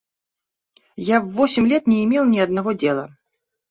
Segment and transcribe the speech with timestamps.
[1.09, 3.15] Я в восемь лет не имел ни одного дела.